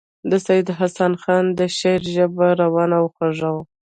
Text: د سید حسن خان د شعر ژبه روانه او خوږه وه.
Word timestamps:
د 0.29 0.31
سید 0.45 0.67
حسن 0.79 1.13
خان 1.21 1.45
د 1.59 1.61
شعر 1.77 2.01
ژبه 2.15 2.47
روانه 2.61 2.95
او 3.01 3.05
خوږه 3.13 3.49
وه. 3.55 3.63